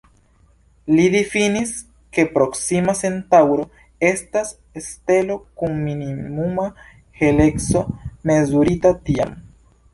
[0.93, 1.73] Oni difinis,
[2.17, 3.67] ke Proksima Centaŭro
[4.09, 4.51] estas
[4.87, 6.69] stelo kun minimuma
[7.23, 7.87] heleco
[8.33, 9.41] mezurita tiam.